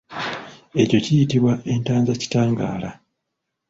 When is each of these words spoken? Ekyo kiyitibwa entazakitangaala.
Ekyo 0.81 0.99
kiyitibwa 1.05 1.53
entazakitangaala. 1.73 2.89